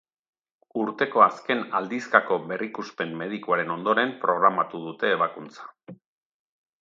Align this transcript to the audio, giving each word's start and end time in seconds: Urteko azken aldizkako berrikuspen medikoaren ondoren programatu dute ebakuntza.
Urteko 0.83 1.21
azken 1.25 1.59
aldizkako 1.79 2.37
berrikuspen 2.53 3.13
medikoaren 3.21 3.73
ondoren 3.75 4.15
programatu 4.25 4.81
dute 4.87 5.13
ebakuntza. 5.19 5.97